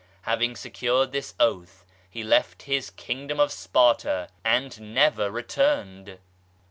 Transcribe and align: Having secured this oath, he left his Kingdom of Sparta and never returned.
Having 0.23 0.55
secured 0.55 1.11
this 1.11 1.35
oath, 1.39 1.85
he 2.09 2.23
left 2.23 2.63
his 2.63 2.89
Kingdom 2.89 3.39
of 3.39 3.51
Sparta 3.51 4.29
and 4.43 4.81
never 4.95 5.29
returned. 5.29 6.17